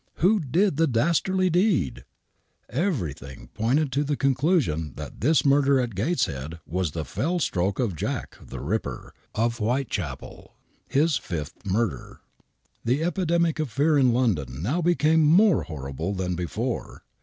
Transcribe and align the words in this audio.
Who 0.15 0.39
did 0.39 0.77
the 0.77 0.87
dastardly 0.87 1.51
deed? 1.51 2.05
Everything 2.69 3.49
pointed 3.53 3.91
to 3.91 4.03
the 4.03 4.17
conclusion 4.17 4.93
that 4.95 5.21
this 5.21 5.45
murder 5.45 5.79
at 5.79 5.93
Gateshead 5.93 6.59
was 6.65 6.93
the 6.93 7.05
fell 7.05 7.37
stroke 7.37 7.77
of" 7.77 7.95
Jack, 7.95 8.35
the 8.43 8.59
Ripper," 8.61 9.13
of 9.35 9.59
White 9.59 9.89
chapel, 9.89 10.55
his 10.87 11.17
fifth 11.17 11.63
murder. 11.67 12.21
The 12.83 13.03
epidemic 13.03 13.59
of 13.59 13.69
fear 13.69 13.95
in 13.95 14.11
London 14.11 14.63
now 14.63 14.81
became 14.81 15.21
more 15.21 15.61
horrible 15.65 16.15
than 16.15 16.33
before. 16.33 17.03